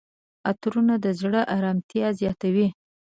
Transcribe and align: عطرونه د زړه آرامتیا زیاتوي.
عطرونه 0.49 0.95
د 1.03 1.07
زړه 1.21 1.41
آرامتیا 1.57 2.07
زیاتوي. 2.19 2.67